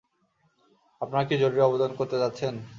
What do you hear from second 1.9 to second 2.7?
করাতে চাচ্ছেন?